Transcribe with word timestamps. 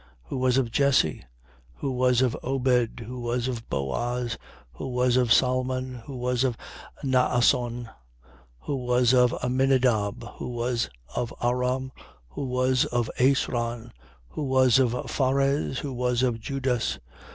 Who 0.23 0.39
was 0.39 0.57
of 0.57 0.71
Jesse, 0.71 1.23
who 1.75 1.91
was 1.91 2.23
of 2.23 2.35
Obed, 2.41 3.01
who 3.01 3.19
was 3.19 3.47
of 3.47 3.69
Booz, 3.69 4.35
who 4.73 4.87
was 4.87 5.15
of 5.15 5.31
Salmon, 5.31 6.01
who 6.07 6.15
was 6.17 6.43
of 6.43 6.57
Naasson, 7.03 7.85
3:33. 7.87 7.89
Who 8.61 8.75
was 8.77 9.13
of 9.13 9.35
Aminadab, 9.43 10.25
who 10.37 10.47
was 10.47 10.89
of 11.15 11.31
Aram, 11.43 11.91
who 12.29 12.45
was 12.47 12.85
of 12.85 13.11
Esron, 13.19 13.91
who 14.29 14.41
was 14.41 14.79
of 14.79 14.89
Phares, 15.07 15.77
who 15.77 15.93
was 15.93 16.23
of 16.23 16.39
Judas, 16.39 16.95
3:34. 16.97 17.01